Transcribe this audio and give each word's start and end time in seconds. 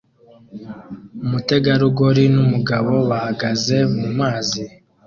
Umutegarugori 1.23 2.23
numugabo 2.33 2.93
bahagaze 3.09 3.77
mumazi 3.97 4.63